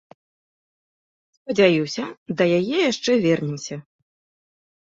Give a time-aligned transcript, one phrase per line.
[1.37, 2.03] Спадзяюся,
[2.39, 3.75] да яе яшчэ вернемся.